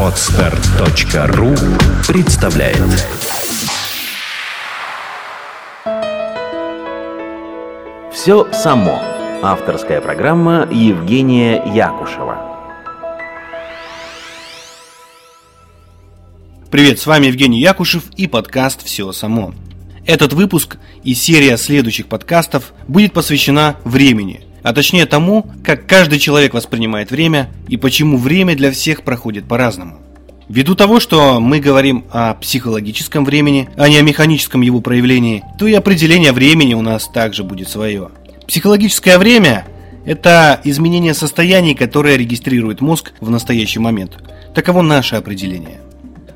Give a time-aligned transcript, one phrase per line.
[0.00, 1.52] Отстар.ру
[2.06, 2.78] представляет
[8.12, 9.02] Все само.
[9.42, 12.38] Авторская программа Евгения Якушева.
[16.70, 19.54] Привет, с вами Евгений Якушев и подкаст «Все само».
[20.06, 26.54] Этот выпуск и серия следующих подкастов будет посвящена времени, а точнее тому, как каждый человек
[26.54, 29.98] воспринимает время и почему время для всех проходит по-разному.
[30.48, 35.66] Ввиду того, что мы говорим о психологическом времени, а не о механическом его проявлении, то
[35.66, 38.10] и определение времени у нас также будет свое.
[38.46, 39.66] Психологическое время–
[40.04, 44.18] это изменение состояний, которое регистрирует мозг в настоящий момент.
[44.54, 45.80] Таково наше определение–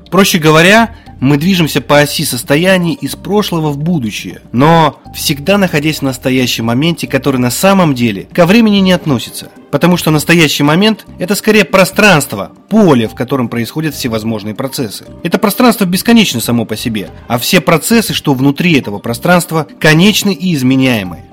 [0.09, 6.03] Проще говоря, мы движемся по оси состояний из прошлого в будущее, но всегда находясь в
[6.03, 9.49] настоящем моменте, который на самом деле ко времени не относится.
[9.71, 15.05] Потому что настоящий момент– это скорее пространство, поле, в котором происходят всевозможные процессы.
[15.23, 20.53] Это пространство бесконечно само по себе, а все процессы, что внутри этого пространства, конечны и
[20.53, 21.23] изменяемы.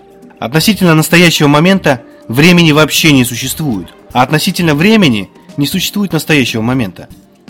[0.40, 7.08] Относительно настоящего момента времени вообще не существует, а относительно времени не существует настоящего момента.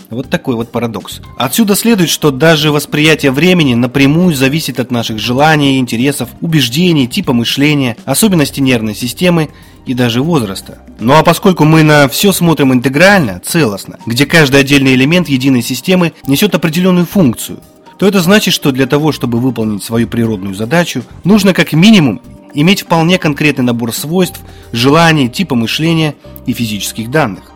[0.09, 1.21] Вот такой вот парадокс.
[1.37, 7.97] Отсюда следует, что даже восприятие времени напрямую зависит от наших желаний, интересов, убеждений, типа мышления,
[8.05, 9.49] особенностей нервной системы
[9.85, 10.79] и даже возраста.
[10.99, 16.13] Ну а поскольку мы на все смотрим интегрально, целостно, где каждый отдельный элемент единой системы
[16.27, 17.59] несет определенную функцию,
[17.97, 22.21] то это значит, что для того, чтобы выполнить свою природную задачу, нужно как минимум
[22.53, 27.51] иметь вполне конкретный набор свойств, желаний, типа мышления и физических данных.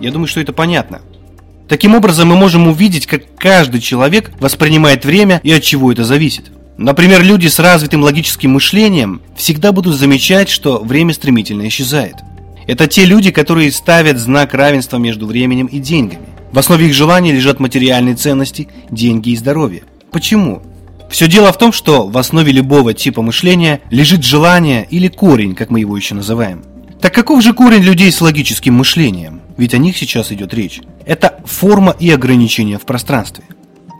[0.00, 1.00] Я думаю, что это понятно.
[1.68, 6.52] Таким образом, мы можем увидеть, как каждый человек воспринимает время и от чего это зависит.
[6.76, 12.16] Например, люди с развитым логическим мышлением всегда будут замечать, что время стремительно исчезает.
[12.66, 16.26] Это те люди, которые ставят знак равенства между временем и деньгами.
[16.50, 19.84] В основе их желаний лежат материальные ценности, деньги и здоровье.
[20.10, 20.62] Почему?
[21.10, 25.70] Все дело в том, что в основе любого типа мышления лежит желание или корень, как
[25.70, 26.64] мы его еще называем.
[27.00, 29.40] Так каков же корень людей с логическим мышлением?
[29.56, 30.80] Ведь о них сейчас идет речь.
[31.06, 33.44] Это форма и ограничение в пространстве.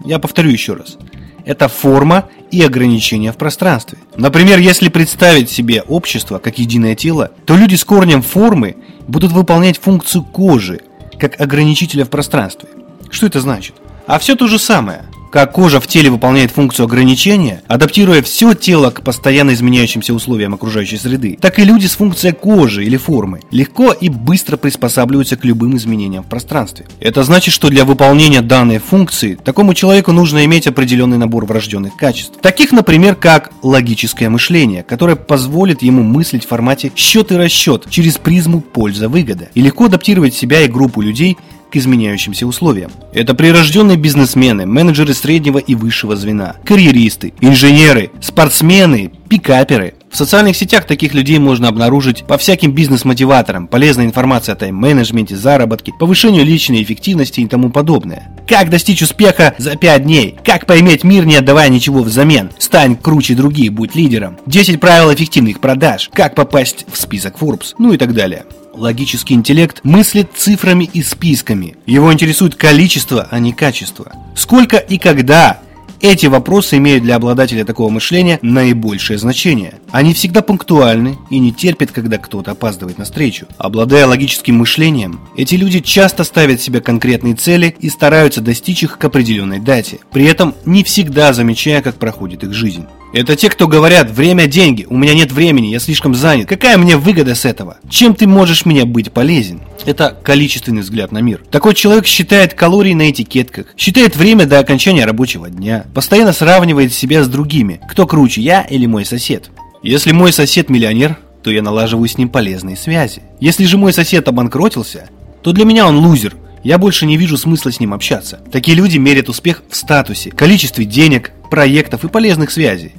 [0.04, 0.96] Я повторю еще раз.
[1.44, 3.98] Это форма и ограничение в пространстве.
[4.16, 8.76] Например, если представить себе общество как единое тело, то люди с корнем формы
[9.06, 10.80] будут выполнять функцию кожи,
[11.18, 12.68] как ограничителя в пространстве.
[13.10, 13.74] Что это значит?
[14.06, 15.02] А все то же самое.
[15.34, 20.96] Как кожа в теле выполняет функцию ограничения, адаптируя все тело к постоянно изменяющимся условиям окружающей
[20.96, 25.76] среды, так и люди с функцией кожи или формы легко и быстро приспосабливаются к любым
[25.76, 26.86] изменениям в пространстве.
[27.00, 32.38] Это значит, что для выполнения данной функции такому человеку нужно иметь определенный набор врожденных качеств.
[32.40, 38.18] Таких, например, как логическое мышление, которое позволит ему мыслить в формате счет и расчет через
[38.18, 41.36] призму польза-выгода и легко адаптировать себя и группу людей
[41.76, 42.90] изменяющимся условиям.
[43.12, 49.94] Это прирожденные бизнесмены, менеджеры среднего и высшего звена, карьеристы, инженеры, спортсмены, пикаперы.
[50.14, 55.92] В социальных сетях таких людей можно обнаружить по всяким бизнес-мотиваторам, полезная информация о тайм-менеджменте, заработке,
[55.92, 58.30] повышению личной эффективности и тому подобное.
[58.46, 60.36] Как достичь успеха за 5 дней?
[60.44, 62.52] Как поиметь мир, не отдавая ничего взамен?
[62.58, 64.38] Стань круче других, будь лидером.
[64.46, 66.08] 10 правил эффективных продаж.
[66.12, 67.74] Как попасть в список Forbes?
[67.78, 68.44] Ну и так далее.
[68.72, 71.76] Логический интеллект мыслит цифрами и списками.
[71.86, 74.12] Его интересует количество, а не качество.
[74.36, 75.58] Сколько и когда
[76.00, 79.74] эти вопросы имеют для обладателя такого мышления наибольшее значение.
[79.90, 83.46] Они всегда пунктуальны и не терпят, когда кто-то опаздывает на встречу.
[83.58, 89.04] Обладая логическим мышлением, эти люди часто ставят себе конкретные цели и стараются достичь их к
[89.04, 92.86] определенной дате, при этом не всегда замечая, как проходит их жизнь.
[93.14, 96.48] Это те, кто говорят, время– деньги, у меня нет времени, я слишком занят.
[96.48, 97.76] Какая мне выгода с этого?
[97.88, 99.60] Чем ты можешь мне быть полезен?
[99.86, 101.40] Это количественный взгляд на мир.
[101.48, 107.22] Такой человек считает калории на этикетках, считает время до окончания рабочего дня, постоянно сравнивает себя
[107.22, 107.80] с другими.
[107.88, 109.48] Кто круче, я или мой сосед?
[109.84, 113.22] Если мой сосед миллионер, то я налаживаю с ним полезные связи.
[113.38, 115.08] Если же мой сосед обанкротился,
[115.40, 116.34] то для меня он лузер,
[116.64, 118.40] я больше не вижу смысла с ним общаться.
[118.50, 122.92] Такие люди мерят успех в статусе, количестве денег, проектов и полезных связей.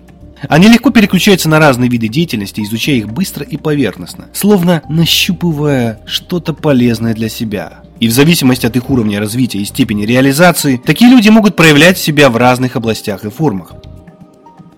[0.50, 6.54] Они легко переключаются на разные виды деятельности, изучая их быстро и поверхностно, словно нащупывая что-то
[6.54, 7.82] полезное для себя.
[8.00, 12.30] И в зависимости от их уровня развития и степени реализации, такие люди могут проявлять себя
[12.30, 13.74] в разных областях и формах.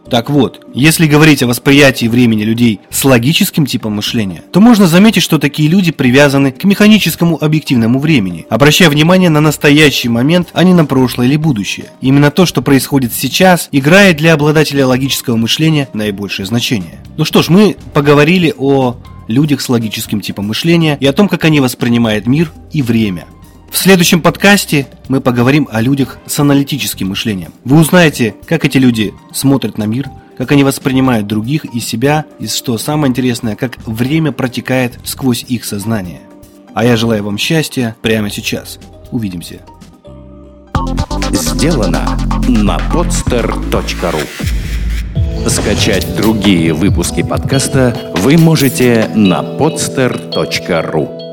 [0.09, 5.21] Так вот, если говорить о восприятии времени людей с логическим типом мышления, то можно заметить,
[5.23, 10.73] что такие люди привязаны к механическому объективному времени, обращая внимание на настоящий момент, а не
[10.73, 11.87] на прошлое или будущее.
[11.99, 16.99] Именно то, что происходит сейчас, играет для обладателя логического мышления наибольшее значение.
[17.17, 18.95] Ну что ж, мы поговорили о
[19.27, 23.25] людях с логическим типом мышления и о том, как они воспринимают мир и время.
[23.69, 27.53] В следующем подкасте мы поговорим о людях с аналитическим мышлением.
[27.63, 32.47] Вы узнаете, как эти люди смотрят на мир, как они воспринимают других и себя, и
[32.47, 36.21] что самое интересное, как время протекает сквозь их сознание.
[36.73, 38.79] А я желаю вам счастья прямо сейчас.
[39.11, 39.61] Увидимся.
[41.31, 42.17] Сделано
[42.47, 44.21] на podster.ru
[45.49, 51.26] Скачать другие выпуски подкаста вы можете на podster.ru